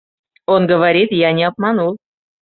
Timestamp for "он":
0.47-0.65